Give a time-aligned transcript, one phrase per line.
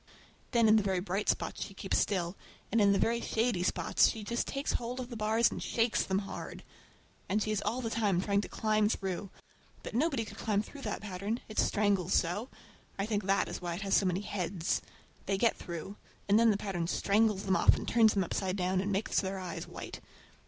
[0.49, 2.35] Then in the very bright spots she keeps still,
[2.71, 6.01] and in the very shady spots she just takes hold of the bars and shakes
[6.03, 6.63] them hard.
[7.29, 9.29] And she is all the time trying to climb through.
[9.83, 12.49] But nobody could climb through that pattern—it strangles so;
[12.97, 14.81] I think that is why it has so many heads.
[15.27, 18.81] They get through, and then the pattern strangles them off and turns them upside down,
[18.81, 19.99] and makes their eyes white!